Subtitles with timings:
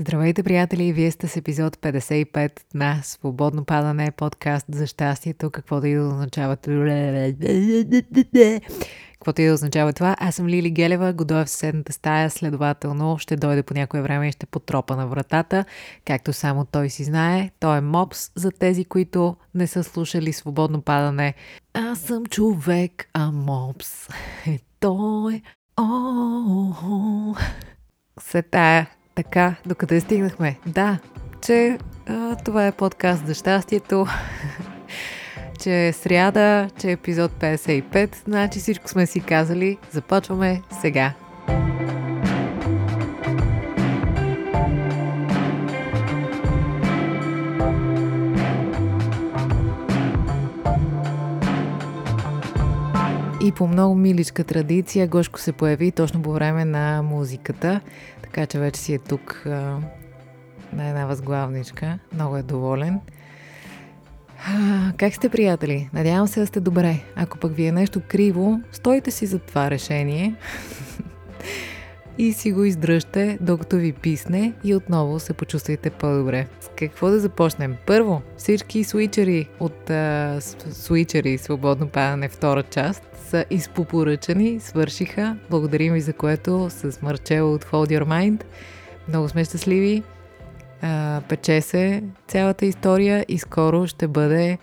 [0.00, 0.92] Здравейте, приятели!
[0.92, 6.56] Вие сте с епизод 55 на Свободно падане, подкаст за щастието, каквото и да означава.
[9.12, 10.16] Каквото и да означава това.
[10.20, 14.32] Аз съм Лили Гелева, Годоя в съседната стая, следователно ще дойде по някое време и
[14.32, 15.64] ще потропа на вратата,
[16.04, 17.50] както само той си знае.
[17.60, 21.34] Той е мопс за тези, които не са слушали Свободно падане.
[21.74, 24.08] Аз съм човек, а мопс
[24.46, 25.42] е той.
[25.76, 27.34] О,
[28.20, 30.58] се тая така, докъде стигнахме?
[30.66, 30.98] Да,
[31.42, 34.06] че а, това е подкаст за щастието,
[35.62, 39.78] че е сряда, че е епизод 55, значи всичко сме си казали.
[39.90, 41.12] Започваме сега.
[53.52, 57.80] По много миличка традиция Гошко се появи точно по време на музиката.
[58.22, 59.78] Така че вече си е тук а,
[60.72, 61.98] на една възглавничка.
[62.12, 63.00] Много е доволен.
[64.46, 65.88] А, как сте, приятели?
[65.92, 67.00] Надявам се да сте добре.
[67.16, 70.34] Ако пък ви е нещо криво, стойте си за това решение
[72.18, 76.46] и си го издръжте, докато ви писне и отново се почувствайте по-добре.
[76.60, 77.76] С какво да започнем?
[77.86, 80.38] Първо, всички свичери от а,
[80.70, 85.36] свичери Свободно падане втора част са изпопоръчани, свършиха.
[85.50, 88.44] Благодарим ви за което с Марчело от Hold Your Mind.
[89.08, 90.02] Много сме щастливи.
[90.82, 94.58] А, пече се цялата история и скоро ще бъде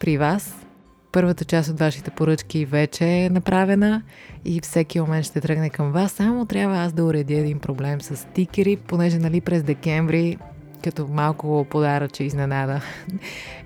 [0.00, 0.66] при вас.
[1.12, 4.02] Първата част от вашите поръчки вече е направена
[4.44, 6.12] и всеки момент ще тръгне към вас.
[6.12, 10.38] Само трябва аз да уредя един проблем с стикери, понеже нали през декември
[10.84, 12.80] като малко подаръче изненада.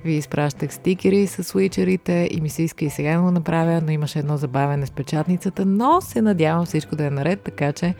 [0.05, 3.91] Ви изпращах стикери с свичерите и ми се иска и сега да го направя, но
[3.91, 7.95] имаше едно забавене с печатницата, но се надявам всичко да е наред, така че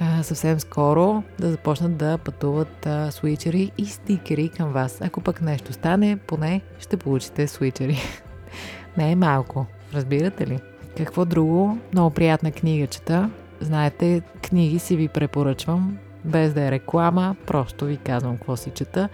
[0.00, 5.00] а, съвсем скоро да започнат да пътуват а, свичери и стикери към вас.
[5.00, 7.98] Ако пък нещо стане, поне ще получите свичери.
[8.96, 10.58] Не е малко, разбирате ли?
[10.96, 11.78] Какво друго?
[11.92, 13.30] Много приятна книга чета.
[13.60, 19.08] Знаете, книги си ви препоръчвам без да е реклама, просто ви казвам какво си чета.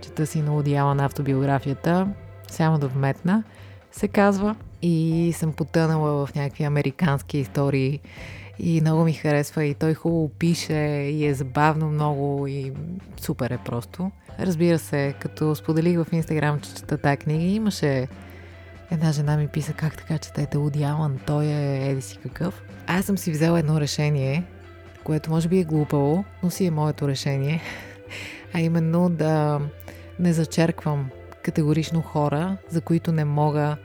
[0.00, 2.08] Чета си на одеяла на автобиографията,
[2.48, 3.42] само да вметна,
[3.92, 4.56] се казва.
[4.82, 8.00] И съм потънала в някакви американски истории
[8.58, 10.74] и много ми харесва и той хубаво пише
[11.12, 12.72] и е забавно много и
[13.20, 14.10] супер е просто.
[14.40, 18.08] Разбира се, като споделих в Инстаграм, че чета тази книга, имаше
[18.90, 22.62] една жена ми писа как така четете Уди Алън, той е еди си какъв.
[22.86, 24.44] Аз съм си взела едно решение,
[25.04, 27.60] което може би е глупаво, но си е моето решение,
[28.52, 29.60] а именно да
[30.18, 31.10] не зачерквам
[31.42, 33.76] категорично хора, за които не мога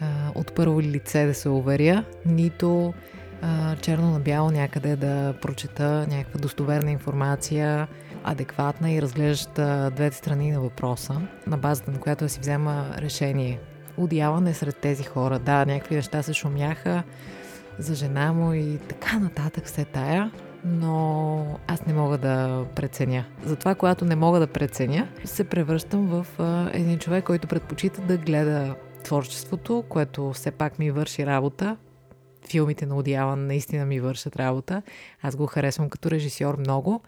[0.00, 2.94] а, от първо лице да се уверя, нито
[3.42, 7.88] а, черно на бяло някъде да прочета някаква достоверна информация,
[8.24, 13.60] адекватна и разглеждаща двете страни на въпроса, на базата на която да си взема решение.
[13.96, 15.38] Удяване сред тези хора.
[15.38, 17.02] Да, някакви неща се шумяха
[17.78, 20.30] за жена му и така нататък все тая,
[20.64, 23.24] но аз не мога да преценя.
[23.44, 26.26] Затова, когато не мога да преценя, се превръщам в
[26.72, 28.74] един човек, който предпочита да гледа
[29.04, 31.76] творчеството, което все пак ми върши работа.
[32.50, 34.82] Филмите на Одиалан наистина ми вършат работа.
[35.22, 37.02] Аз го харесвам като режисьор много.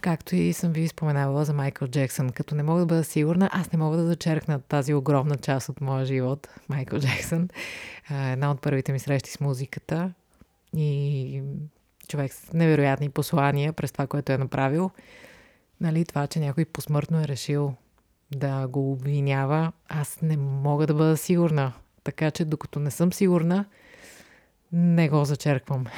[0.00, 2.30] Както и съм ви споменавала за Майкъл Джексън.
[2.30, 5.80] Като не мога да бъда сигурна, аз не мога да зачеркна тази огромна част от
[5.80, 7.48] моя живот, Майкъл Джексън.
[8.10, 10.12] Една от първите ми срещи с музиката.
[10.76, 11.42] И
[12.12, 14.90] човек с невероятни послания през това, което е направил.
[15.80, 17.74] Нали, това, че някой посмъртно е решил
[18.30, 21.72] да го обвинява, аз не мога да бъда сигурна.
[22.04, 23.64] Така че, докато не съм сигурна,
[24.72, 25.86] не го зачерквам.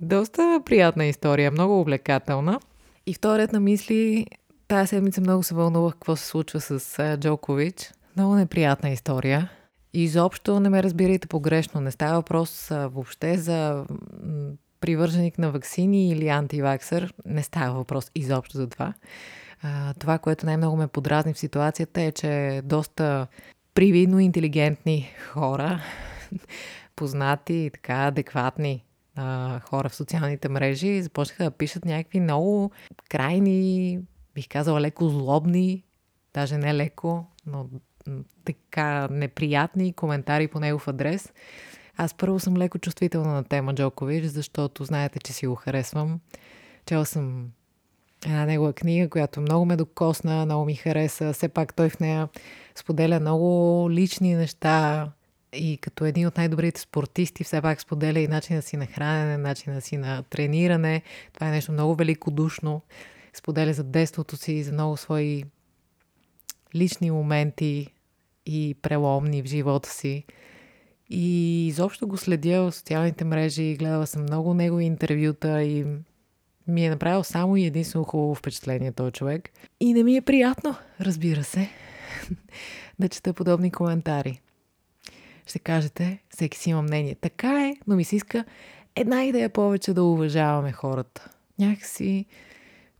[0.00, 2.60] Доста приятна история, много увлекателна.
[3.06, 4.26] И вторият на мисли,
[4.68, 7.92] тази седмица много се вълнувах какво се случва с Джокович.
[8.16, 9.50] Много неприятна история.
[9.94, 11.80] Изобщо не ме разбирайте погрешно.
[11.80, 13.86] Не става въпрос въобще за
[14.80, 17.14] привърженик на вакцини или антиваксър.
[17.26, 18.94] Не става въпрос изобщо за това.
[19.62, 23.26] А, това, което най-много ме подразни в ситуацията е, че доста
[23.74, 25.80] привидно интелигентни хора,
[26.96, 28.84] познати и така адекватни
[29.16, 32.70] а, хора в социалните мрежи, започнаха да пишат някакви много
[33.08, 34.00] крайни,
[34.34, 35.84] бих казала леко злобни,
[36.34, 37.66] даже не леко, но
[38.44, 41.32] така неприятни коментари по негов адрес.
[41.96, 46.20] Аз първо съм леко чувствителна на тема Джокович, защото знаете, че си го харесвам.
[46.86, 47.50] Чела съм
[48.26, 51.32] една негова книга, която много ме докосна, много ми хареса.
[51.32, 52.28] Все пак той в нея
[52.74, 55.08] споделя много лични неща
[55.52, 59.80] и като един от най-добрите спортисти, все пак споделя и начина си на хранене, начина
[59.80, 61.02] си на трениране.
[61.32, 62.82] Това е нещо много великодушно.
[63.34, 65.44] Споделя за детството си, за много свои
[66.74, 67.86] лични моменти
[68.46, 70.24] и преломни в живота си.
[71.10, 75.84] И изобщо го следя в социалните мрежи, гледала съм много негови интервюта и
[76.68, 79.50] ми е направил само и единствено хубаво впечатление този човек.
[79.80, 81.70] И не ми е приятно, разбира се,
[82.98, 84.40] да чета подобни коментари.
[85.46, 87.14] Ще кажете, всеки си има мнение.
[87.14, 88.44] Така е, но ми се иска
[88.96, 91.30] една идея повече да уважаваме хората.
[91.58, 92.26] Някакси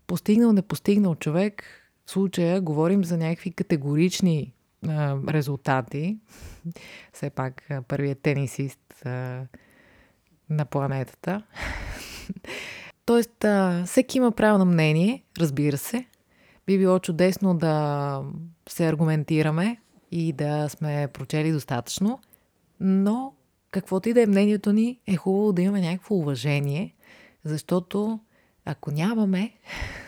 [0.06, 4.52] постигнал, не постигнал човек, в случая говорим за някакви категорични
[4.88, 6.18] а, резултати.
[7.12, 9.42] Все пак първият тенисист а,
[10.50, 11.42] на планетата.
[13.06, 16.06] Тоест, а, всеки има право на мнение, разбира се.
[16.66, 18.22] Би било чудесно да
[18.68, 22.20] се аргументираме и да сме прочели достатъчно,
[22.80, 23.34] но
[23.70, 26.94] каквото и да е мнението ни, е хубаво да имаме някакво уважение,
[27.44, 28.20] защото
[28.64, 29.52] ако нямаме,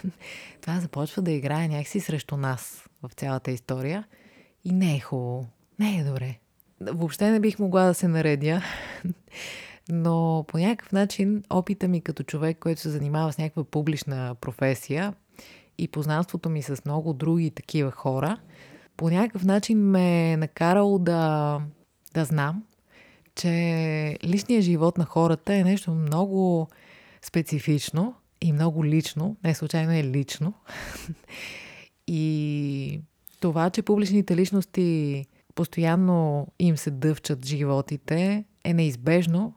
[0.61, 4.05] това започва да играе някакси срещу нас в цялата история
[4.65, 5.47] и не е хубаво.
[5.79, 6.39] Не е добре.
[6.81, 8.63] Въобще не бих могла да се наредя,
[9.89, 15.15] но по някакъв начин опита ми като човек, който се занимава с някаква публична професия
[15.79, 18.39] и познанството ми с много други такива хора,
[18.97, 21.61] по някакъв начин ме е накарало да,
[22.15, 22.65] да знам,
[23.35, 23.51] че
[24.25, 26.69] личният живот на хората е нещо много
[27.23, 30.55] специфично и много лично, не случайно е лично.
[32.07, 33.01] и
[33.41, 39.55] това, че публичните личности постоянно им се дъвчат животите, е неизбежно,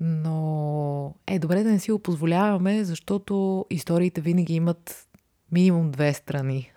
[0.00, 5.08] но е добре да не си го позволяваме, защото историите винаги имат
[5.52, 6.72] минимум две страни.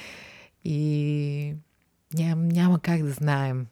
[0.64, 1.54] И
[2.14, 3.66] ням, няма как да знаем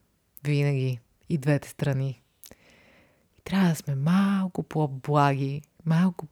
[0.44, 2.22] винаги и двете страни.
[3.38, 6.26] И трябва да сме малко по-благи, малко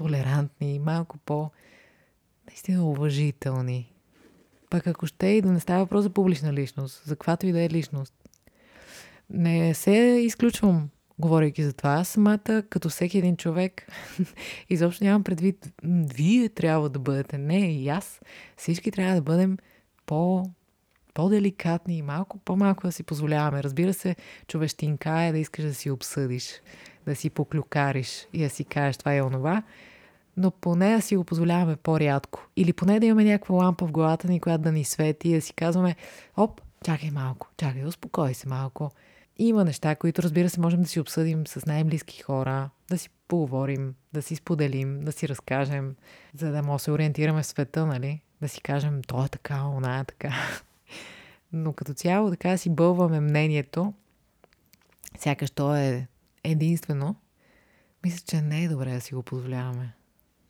[0.00, 1.50] по-толерантни, малко по-
[2.46, 3.92] наистина уважителни.
[4.70, 7.62] Пък ако ще и да не става въпрос за публична личност, за каквато и да
[7.62, 8.14] е личност.
[9.30, 9.92] Не се
[10.22, 10.88] изключвам,
[11.18, 11.90] говорейки за това.
[11.90, 13.86] Аз самата, като всеки един човек,
[14.68, 15.72] изобщо нямам предвид,
[16.14, 17.38] вие трябва да бъдете.
[17.38, 18.20] Не, и аз.
[18.56, 19.58] Всички трябва да бъдем
[20.06, 20.50] по
[21.14, 23.62] по-деликатни и малко по-малко да си позволяваме.
[23.62, 26.60] Разбира се, човещинка е да искаш да си обсъдиш,
[27.10, 29.62] да си поклюкариш и да си кажеш това и онова,
[30.36, 32.46] но поне да си го позволяваме по-рядко.
[32.56, 35.40] Или поне да имаме някаква лампа в главата ни, която да ни свети и да
[35.40, 35.96] си казваме,
[36.36, 38.90] оп, чакай малко, чакай, успокой се малко.
[39.38, 43.94] Има неща, които разбира се можем да си обсъдим с най-близки хора, да си поговорим,
[44.12, 45.96] да си споделим, да си разкажем,
[46.34, 48.20] за да може да се ориентираме в света, нали?
[48.40, 50.32] Да си кажем, то е така, она е така.
[51.52, 53.94] Но като цяло така си бълваме мнението,
[55.18, 56.06] сякаш то е
[56.44, 57.16] единствено,
[58.04, 59.94] мисля, че не е добре да си го позволяваме.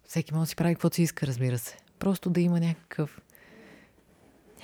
[0.04, 1.76] Всеки може да си прави каквото си иска, разбира се.
[1.98, 3.20] Просто да има някакъв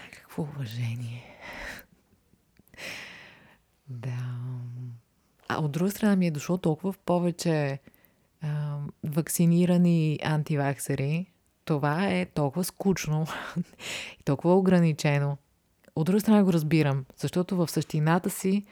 [0.03, 1.25] някакво уважение.
[3.89, 4.37] да.
[5.49, 7.79] А от друга страна ми е дошло толкова в повече
[8.43, 11.27] а, вакцинирани антиваксери.
[11.65, 13.27] Това е толкова скучно
[14.21, 15.39] и толкова ограничено.
[15.97, 18.65] От друга страна го разбирам, защото в същината си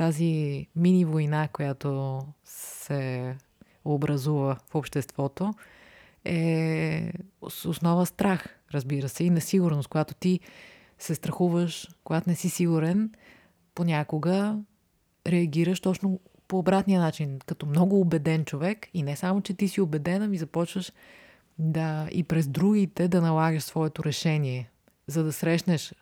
[0.00, 3.36] тази мини война, която се
[3.84, 5.54] образува в обществото,
[6.24, 7.12] е
[7.48, 9.88] с основа страх, разбира се, и несигурност.
[9.88, 10.40] Когато ти
[10.98, 13.12] се страхуваш, когато не си сигурен,
[13.74, 14.58] понякога
[15.26, 19.80] реагираш точно по обратния начин, като много убеден човек и не само, че ти си
[19.80, 20.92] убеден, ами започваш
[21.58, 24.70] да и през другите да налагаш своето решение,
[25.06, 25.94] за да срещнеш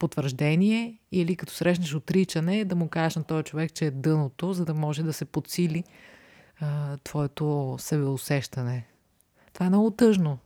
[0.00, 4.64] потвърждение или като срещнеш отричане, да му кажеш на този човек, че е дъното, за
[4.64, 5.84] да може да се подсили
[6.60, 8.86] а, твоето себеусещане.
[9.52, 10.38] Това е много тъжно,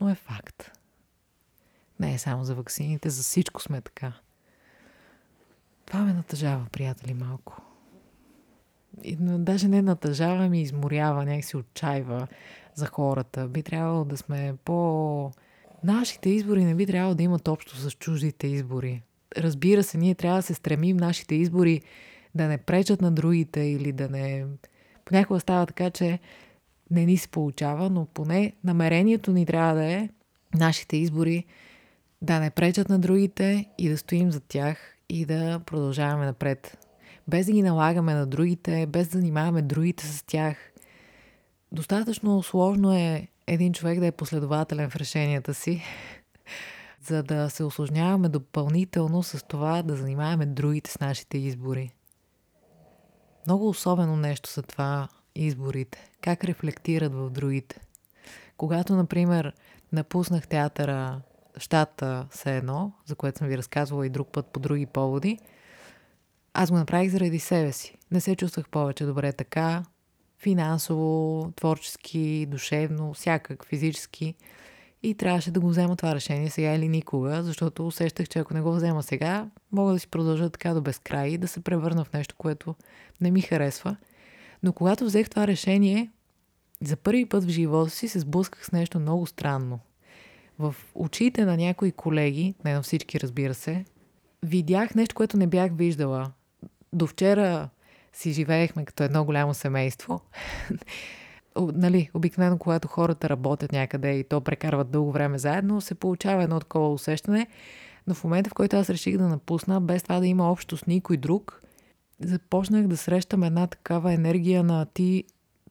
[0.00, 0.70] но е факт.
[2.00, 4.12] Не е само за ваксините, за всичко сме така.
[5.86, 7.62] Това ме натъжава, приятели, малко.
[9.02, 12.28] И, даже не натъжава, ми изморява, някак си отчаива
[12.74, 13.48] за хората.
[13.48, 15.32] Би трябвало да сме по
[15.84, 19.02] Нашите избори не би трябвало да имат общо с чуждите избори.
[19.36, 21.82] Разбира се, ние трябва да се стремим нашите избори
[22.34, 24.46] да не пречат на другите или да не...
[25.04, 26.18] Понякога става така, че
[26.90, 30.08] не ни се получава, но поне намерението ни трябва да е
[30.54, 31.44] нашите избори
[32.22, 36.78] да не пречат на другите и да стоим за тях и да продължаваме напред.
[37.28, 40.56] Без да ги налагаме на другите, без да занимаваме другите с тях.
[41.72, 45.82] Достатъчно сложно е един човек да е последователен в решенията си,
[47.02, 51.90] за да се осложняваме допълнително с това да занимаваме другите с нашите избори.
[53.46, 56.10] Много особено нещо са това изборите.
[56.20, 57.80] Как рефлектират в другите.
[58.56, 59.52] Когато, например,
[59.92, 61.20] напуснах театъра
[61.56, 65.38] щата все едно, за което съм ви разказвала и друг път по други поводи,
[66.54, 67.96] аз го направих заради себе си.
[68.10, 69.82] Не се чувствах повече добре така,
[70.38, 74.34] финансово, творчески, душевно, всякак, физически.
[75.02, 78.60] И трябваше да го взема това решение сега или никога, защото усещах, че ако не
[78.60, 82.12] го взема сега, мога да си продължа така до безкрай и да се превърна в
[82.12, 82.74] нещо, което
[83.20, 83.96] не ми харесва.
[84.62, 86.10] Но когато взех това решение,
[86.82, 89.80] за първи път в живота си се сблъсках с нещо много странно.
[90.58, 93.84] В очите на някои колеги, не на всички разбира се,
[94.42, 96.32] видях нещо, което не бях виждала.
[96.92, 97.68] До вчера
[98.18, 100.20] си живеехме като едно голямо семейство.
[101.56, 106.60] нали, обикновено, когато хората работят някъде и то прекарват дълго време заедно, се получава едно
[106.60, 107.46] такова усещане.
[108.06, 110.86] Но в момента, в който аз реших да напусна, без това да има общо с
[110.86, 111.62] никой друг,
[112.20, 115.24] започнах да срещам една такава енергия на ти,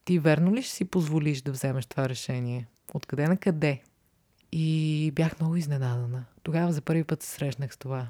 [0.05, 2.67] ти верно ли ще си позволиш да вземеш това решение?
[2.93, 3.81] Откъде на къде?
[4.51, 6.25] И бях много изненадана.
[6.43, 8.07] Тогава за първи път се срещнах с това.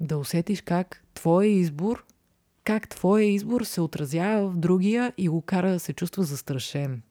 [0.00, 2.04] Да усетиш как твоя избор
[2.64, 7.02] как твоя избор се отразява в другия и го кара да се чувства застрашен.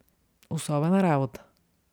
[0.50, 1.44] Особена работа.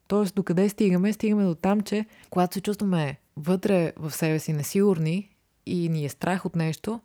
[0.08, 1.12] Тоест, докъде стигаме?
[1.12, 5.36] Стигаме до там, че когато се чувстваме вътре в себе си несигурни
[5.66, 7.00] и ни е страх от нещо,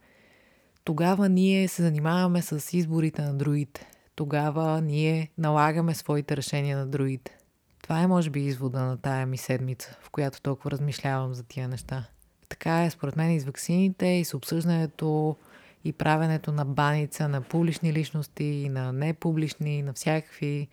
[0.84, 3.88] тогава ние се занимаваме с изборите на другите.
[4.16, 7.38] Тогава ние налагаме своите решения на другите.
[7.82, 11.68] Това е, може би, извода на тая ми седмица, в която толкова размишлявам за тия
[11.68, 12.06] неща.
[12.50, 15.36] Така е, според мен, и с ваксините, и с обсъждането
[15.84, 20.68] и правенето на баница на публични личности на непублични, на всякакви.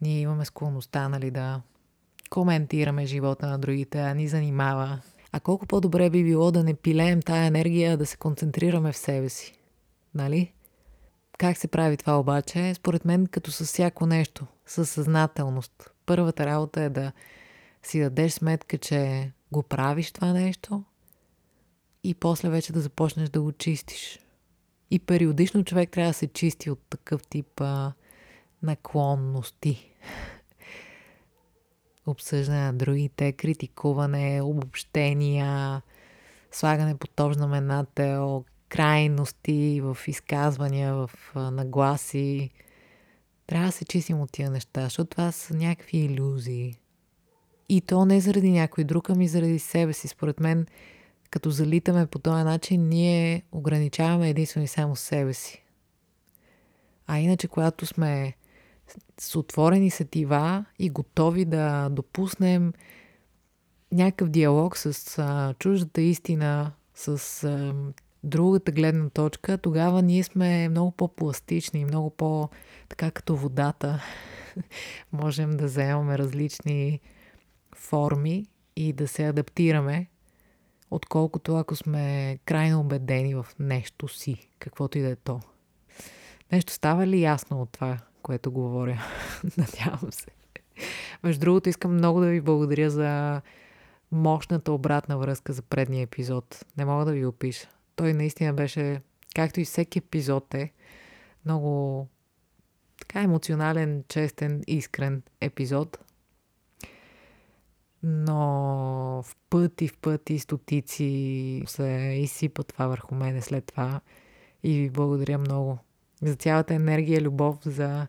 [0.00, 1.60] Ние имаме склонността, нали, да
[2.30, 5.00] коментираме живота на другите, а ни занимава.
[5.32, 9.28] А колко по-добре би било да не пилеем тая енергия, да се концентрираме в себе
[9.28, 9.54] си.
[10.14, 10.52] Нали?
[11.38, 12.74] Как се прави това обаче?
[12.74, 15.90] Според мен като с всяко нещо, със съзнателност.
[16.06, 17.12] Първата работа е да
[17.82, 20.84] си дадеш сметка, че го правиш това нещо
[22.04, 24.18] и после вече да започнеш да го чистиш.
[24.90, 27.92] И периодично човек трябва да се чисти от такъв тип а,
[28.62, 29.94] наклонности.
[32.06, 35.82] Обсъждане на другите, критикуване, обобщения,
[36.52, 42.50] слагане по тож знаменател, крайности в изказвания, в а, нагласи.
[43.46, 46.74] Трябва да се чистим от тия неща, защото това са някакви иллюзии.
[47.68, 50.08] И то не заради някой друг, ами заради себе си.
[50.08, 50.66] Според мен
[51.30, 55.64] като залитаме по този начин, ние ограничаваме единствено и само себе си.
[57.06, 58.34] А иначе, когато сме
[59.20, 62.72] с отворени сетива и готови да допуснем
[63.92, 67.74] някакъв диалог с а, чуждата истина, с а,
[68.24, 72.48] другата гледна точка, тогава ние сме много по-пластични, много по-
[72.88, 74.02] така като водата.
[75.12, 77.00] Можем да заемаме различни
[77.74, 80.06] форми и да се адаптираме
[80.90, 85.40] отколкото ако сме крайно убедени в нещо си, каквото и да е то.
[86.52, 89.02] Нещо става ли ясно от това, което говоря?
[89.56, 90.26] Надявам се.
[91.22, 93.40] Между другото, искам много да ви благодаря за
[94.12, 96.64] мощната обратна връзка за предния епизод.
[96.76, 97.68] Не мога да ви опиша.
[97.96, 99.00] Той наистина беше,
[99.34, 100.72] както и всеки епизод е,
[101.44, 102.06] много
[103.00, 105.98] така емоционален, честен, искрен епизод
[108.02, 108.46] но
[109.22, 114.00] в пъти, в пъти, стотици се изсипа това върху мене след това.
[114.62, 115.78] И ви благодаря много
[116.22, 118.06] за цялата енергия, любов, за,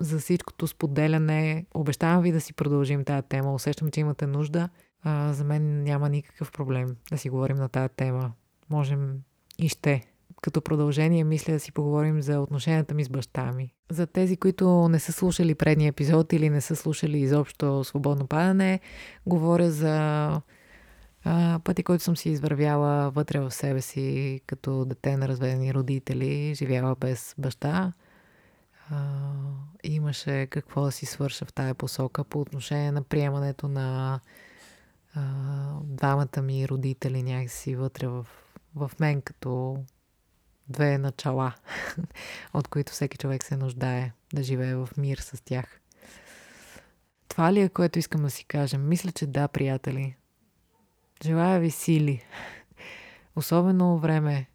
[0.00, 1.66] за всичкото споделяне.
[1.74, 3.54] Обещавам ви да си продължим тази тема.
[3.54, 4.68] Усещам, че имате нужда.
[5.02, 8.32] А, за мен няма никакъв проблем да си говорим на тази тема.
[8.70, 9.20] Можем
[9.58, 10.02] и ще
[10.42, 13.74] като продължение мисля да си поговорим за отношенията ми с баща ми.
[13.90, 18.80] За тези, които не са слушали предния епизод или не са слушали изобщо Свободно падане,
[19.26, 19.96] говоря за
[21.24, 26.54] а, пъти, който съм си извървяла вътре в себе си като дете на разведени родители,
[26.54, 27.92] живяла без баща.
[28.90, 29.22] А,
[29.84, 34.20] имаше какво да си свърша в тая посока по отношение на приемането на
[35.14, 35.20] а,
[35.84, 38.26] двамата ми родители някакси вътре в,
[38.74, 39.78] в мен като
[40.68, 41.54] две начала,
[42.54, 45.80] от които всеки човек се нуждае да живее в мир с тях.
[47.28, 48.88] Това ли е, което искам да си кажем?
[48.88, 50.16] Мисля, че да, приятели.
[51.24, 52.24] Желая ви сили.
[53.36, 54.46] Особено време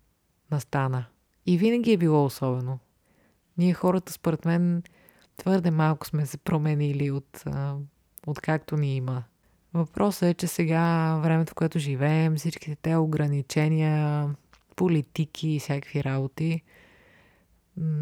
[0.52, 1.06] настана.
[1.46, 2.80] И винаги е било особено.
[3.58, 4.84] Ние хората, според мен,
[5.38, 7.44] твърде малко сме се променили от,
[8.28, 9.24] от както ни има.
[9.74, 14.30] Въпросът е, че сега, времето, в което живеем, всичките те ограничения,
[14.82, 16.62] политики и всякакви работи,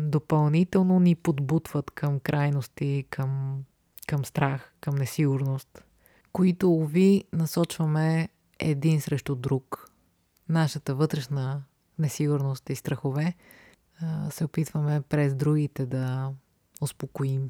[0.08, 3.64] допълнително ни подбутват към крайности, към,
[4.08, 5.84] към страх, към несигурност,
[6.32, 9.92] които, уви, насочваме един срещу друг.
[10.50, 11.64] Нашата вътрешна
[11.98, 13.34] несигурност и страхове
[14.30, 16.32] се опитваме през другите да
[16.82, 17.50] успокоим.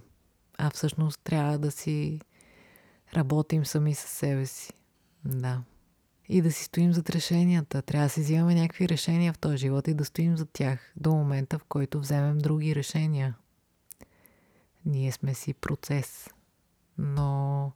[0.58, 2.22] А всъщност трябва да си
[3.14, 4.74] работим сами със себе си.
[5.26, 5.62] Да.
[6.30, 7.82] И да си стоим зад решенията.
[7.82, 11.12] Трябва да си взимаме някакви решения в този живот и да стоим за тях до
[11.12, 13.36] момента, в който вземем други решения.
[14.86, 16.30] Ние сме си процес.
[16.98, 17.72] Но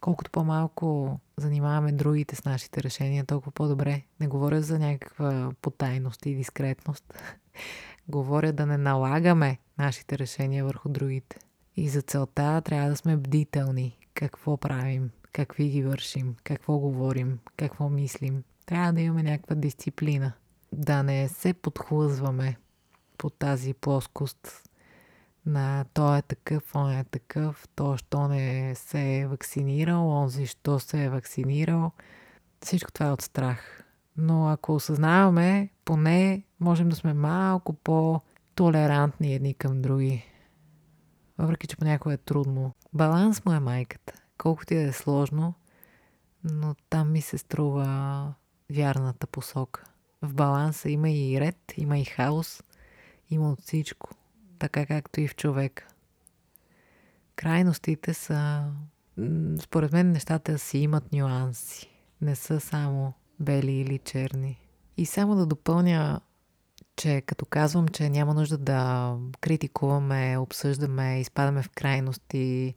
[0.00, 4.02] колкото по-малко занимаваме другите с нашите решения, толкова по-добре.
[4.20, 7.14] Не говоря за някаква потайност и дискретност.
[8.08, 11.38] говоря да не налагаме нашите решения върху другите.
[11.76, 13.98] И за целта трябва да сме бдителни.
[14.14, 18.42] Какво правим, какви ги вършим, какво говорим, какво мислим.
[18.66, 20.32] Трябва да имаме някаква дисциплина.
[20.72, 22.56] Да не се подхлъзваме
[23.18, 24.68] по тази плоскост
[25.46, 30.78] на той е такъв, он е такъв, то що не се е вакцинирал, онзи що
[30.78, 31.90] се е вакцинирал.
[32.60, 33.84] Всичко това е от страх.
[34.16, 40.24] Но ако осъзнаваме, поне можем да сме малко по-толерантни едни към други.
[41.38, 42.74] Въпреки, че понякога е трудно.
[42.92, 44.21] Баланс му е майката.
[44.42, 45.54] Колкото и да е сложно,
[46.44, 48.34] но там ми се струва
[48.70, 49.84] вярната посока.
[50.22, 52.62] В баланса има и ред, има и хаос,
[53.30, 54.10] има от всичко
[54.58, 55.86] така както и в човека.
[57.36, 58.64] Крайностите са,
[59.60, 61.90] според мен, нещата си имат нюанси.
[62.20, 64.60] Не са само бели или черни.
[64.96, 66.20] И само да допълня,
[66.96, 72.74] че като казвам, че няма нужда да критикуваме, обсъждаме, изпадаме в крайности,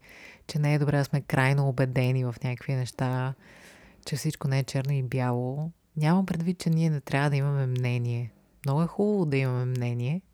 [0.48, 3.34] че не е добре да сме крайно убедени в някакви неща,
[4.06, 7.66] че всичко не е черно и бяло, нямам предвид, че ние не трябва да имаме
[7.66, 8.32] мнение.
[8.66, 10.22] Много е хубаво да имаме мнение–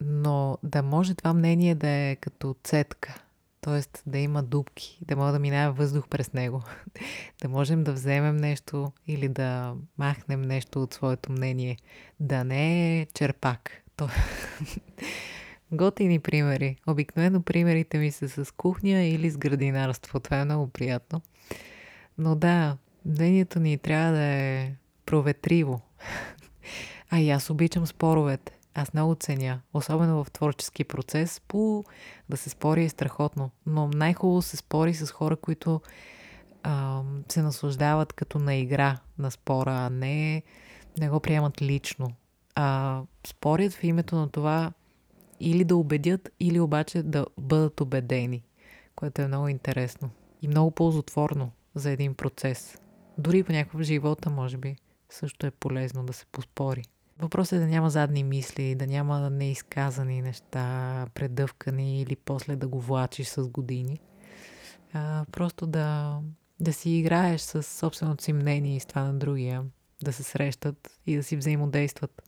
[0.00, 3.22] но да може това мнение да е като цетка,
[3.60, 3.82] т.е.
[4.06, 6.62] да има дубки, да може да минава въздух през него,
[7.42, 11.76] да можем да вземем нещо или да махнем нещо от своето мнение,
[12.20, 13.82] да не е черпак.
[13.96, 14.08] То...
[15.72, 16.76] Готини примери.
[16.86, 20.20] Обикновено примерите ми са с кухня или с градинарство.
[20.20, 21.20] Това е много приятно.
[22.18, 24.72] Но да, мнението ни трябва да е
[25.06, 25.80] проветриво.
[27.12, 28.58] А и аз обичам споровете.
[28.74, 31.84] Аз много ценя, особено в творчески процес, по
[32.28, 33.50] да се спори е страхотно.
[33.66, 35.80] Но най-хубаво се спори с хора, които
[36.62, 40.42] а, се наслаждават като на игра на спора, а не,
[40.98, 42.10] не го приемат лично.
[42.54, 44.72] А спорят в името на това
[45.40, 48.42] или да убедят, или обаче да бъдат убедени,
[48.96, 50.10] което е много интересно
[50.42, 52.78] и много ползотворно за един процес.
[53.18, 54.76] Дори понякога в живота, може би,
[55.08, 56.82] също е полезно да се поспори.
[57.18, 62.80] Въпросът е да няма задни мисли, да няма неизказани неща, предъвкани или после да го
[62.80, 64.00] влачиш с години.
[64.92, 66.18] А, просто да,
[66.60, 69.64] да си играеш с собственото си мнение и с това на другия,
[70.02, 72.22] да се срещат и да си взаимодействат.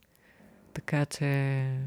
[0.73, 1.79] Така че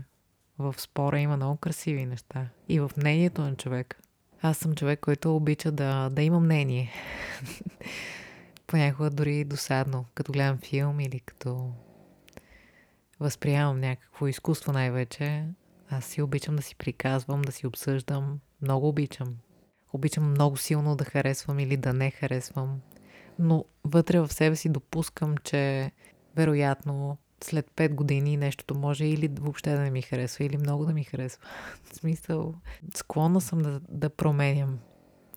[0.58, 2.48] в спора има много красиви неща.
[2.68, 4.02] И в мнението на човек.
[4.42, 6.92] Аз съм човек, който обича да, да има мнение.
[8.66, 11.72] Понякога дори досадно, като гледам филм или като
[13.20, 15.44] възприемам някакво изкуство най-вече,
[15.90, 18.40] аз си обичам да си приказвам, да си обсъждам.
[18.62, 19.36] Много обичам.
[19.92, 22.80] Обичам много силно да харесвам или да не харесвам.
[23.38, 25.90] Но вътре в себе си допускам, че
[26.36, 30.92] вероятно след 5 години нещото може или въобще да не ми харесва, или много да
[30.92, 31.42] ми харесва.
[31.84, 32.54] В смисъл,
[32.94, 34.78] склонна съм да, да променям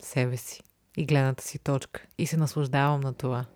[0.00, 0.62] себе си
[0.96, 2.06] и гледната си точка.
[2.18, 3.46] И се наслаждавам на това.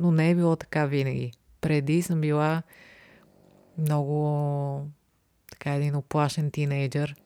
[0.00, 1.32] Но не е било така винаги.
[1.60, 2.62] Преди съм била
[3.78, 4.86] много
[5.50, 7.16] така един оплашен тинейджър,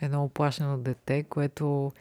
[0.00, 1.92] едно оплашено дете, което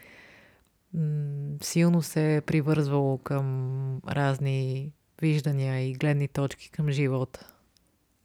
[0.94, 7.53] м- силно се е привързвало към разни виждания и гледни точки към живота.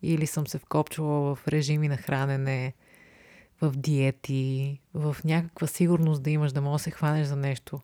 [0.03, 2.75] Или съм се вкопчвала в режими на хранене,
[3.61, 7.81] в диети, в някаква сигурност да имаш, да можеш да се хванеш за нещо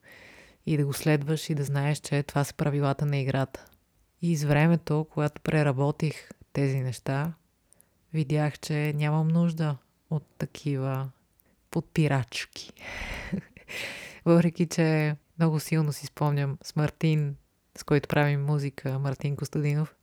[0.67, 3.65] и да го следваш и да знаеш, че това са правилата на играта.
[4.23, 7.33] И с времето, когато преработих тези неща,
[8.13, 9.77] видях, че нямам нужда
[10.11, 11.11] от такива
[11.71, 12.73] подпирачки.
[14.25, 17.37] Въпреки, че много силно си спомням с Мартин,
[17.79, 19.95] с който правим музика, Мартин Костадинов,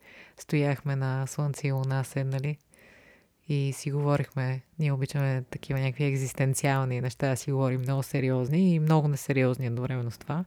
[0.42, 2.58] стояхме на Слънце и Луна седнали
[3.48, 9.08] и си говорихме, ние обичаме такива някакви екзистенциални неща си говорим, много сериозни и много
[9.08, 10.46] несериозни едновременно с това.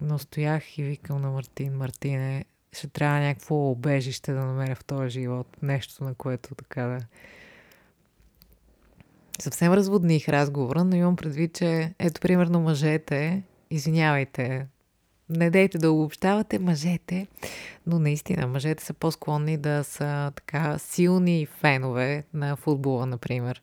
[0.00, 5.10] Но стоях и викам на Мартин, Мартине, ще трябва някакво обежище да намеря в този
[5.10, 5.62] живот.
[5.62, 6.98] Нещо, на което така да...
[9.40, 14.66] Съвсем разводних разговора, но имам предвид, че ето примерно мъжете, извинявайте,
[15.36, 17.26] не дейте да обобщавате мъжете,
[17.86, 23.62] но наистина мъжете са по-склонни да са така силни фенове на футбола, например.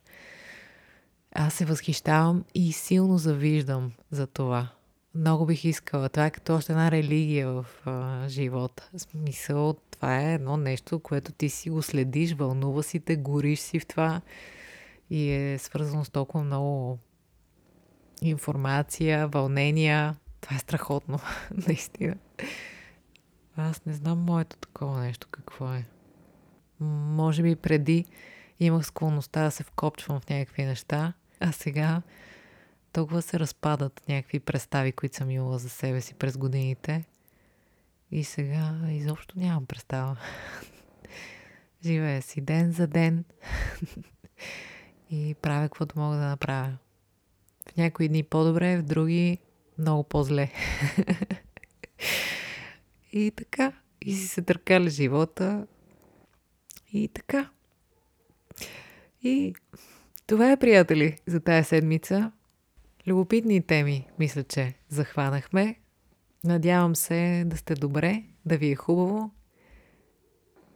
[1.34, 4.68] Аз се възхищавам и силно завиждам за това.
[5.14, 6.08] Много бих искала.
[6.08, 8.90] Това е като още една религия в а, живота.
[8.96, 13.80] Смисъл, това е едно нещо, което ти си го следиш, вълнува си те, гориш си
[13.80, 14.20] в това
[15.10, 16.98] и е свързано с толкова много
[18.22, 20.16] информация, вълнения.
[20.40, 21.18] Това е страхотно,
[21.68, 22.16] наистина.
[23.56, 25.86] Аз не знам моето такова нещо какво е.
[26.80, 28.04] Може би преди
[28.60, 32.02] имах склонността да се вкопчвам в някакви неща, а сега
[32.92, 37.04] толкова се разпадат някакви представи, които съм имала за себе си през годините.
[38.10, 40.16] И сега изобщо нямам представа.
[41.84, 43.24] Живея си ден за ден
[45.10, 46.76] и правя каквото мога да направя.
[47.68, 49.38] В някои дни по-добре, в други
[49.80, 50.50] много по-зле.
[53.12, 53.72] и така.
[54.02, 55.66] И си се търкали живота.
[56.92, 57.50] И така.
[59.22, 59.54] И
[60.26, 62.32] това е, приятели, за тая седмица.
[63.06, 65.76] Любопитни теми, мисля, че захванахме.
[66.44, 69.30] Надявам се да сте добре, да ви е хубаво.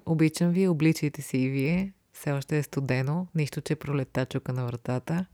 [0.06, 1.92] Обичам ви, обличайте се и вие.
[2.12, 5.26] Все още е студено, нищо, че пролета чука на вратата.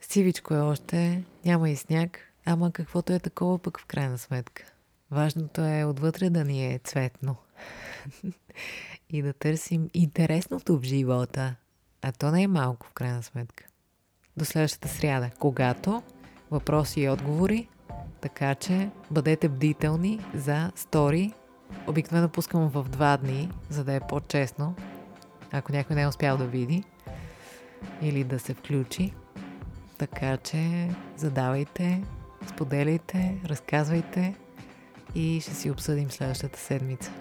[0.00, 4.64] Сивичко е още, няма и сняг, ама каквото е такова пък в крайна сметка.
[5.10, 7.36] Важното е отвътре да ни е цветно.
[9.10, 11.54] и да търсим интересното в живота.
[12.02, 13.64] А то не е малко в крайна сметка.
[14.36, 16.02] До следващата сряда, когато
[16.50, 17.68] въпроси и отговори,
[18.20, 21.32] така че бъдете бдителни за стори.
[21.86, 24.74] Обикновено пускам в два дни, за да е по-честно,
[25.52, 26.84] ако някой не е успял да види
[28.02, 29.14] или да се включи.
[29.98, 32.02] Така че задавайте,
[32.46, 34.34] споделяйте, разказвайте
[35.14, 37.12] и ще си обсъдим следващата седмица.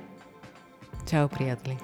[1.08, 1.78] Чао, приятели!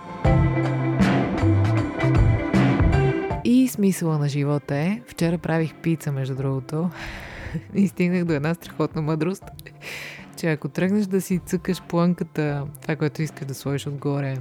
[3.43, 6.89] И смисъла на живота е, вчера правих пица, между другото,
[7.73, 9.43] и стигнах до една страхотна мъдрост,
[10.37, 14.37] че ако тръгнеш да си цъкаш плънката, това, което искаш да сложиш отгоре,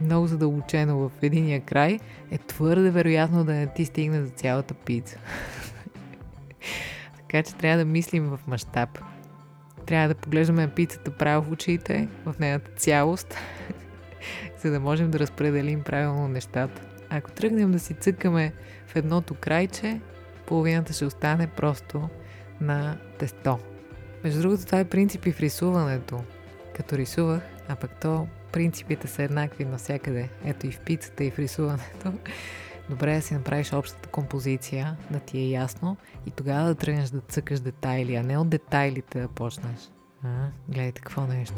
[0.00, 1.98] много задълбочено в единия край,
[2.30, 5.18] е твърде вероятно да не ти стигне за цялата пица.
[7.32, 8.98] така че трябва да мислим в мащаб.
[9.86, 13.36] Трябва да поглеждаме пицата право в очите, в нейната цялост,
[14.62, 16.82] за да можем да разпределим правилно нещата.
[17.10, 18.52] Ако тръгнем да си цъкаме
[18.86, 20.00] в едното крайче,
[20.46, 22.08] половината ще остане просто
[22.60, 23.58] на тесто.
[24.24, 26.24] Между другото, това е принципи в рисуването.
[26.76, 30.28] Като рисувах, а пък то принципите са еднакви навсякъде.
[30.44, 32.12] Ето и в пицата, и в рисуването.
[32.92, 37.08] Добре е да си направиш общата композиция, да ти е ясно и тогава да тръгнеш
[37.08, 39.90] да цъкаш детайли, а не от детайлите да почнеш.
[40.24, 40.28] А,
[40.68, 41.54] гледайте какво нещо.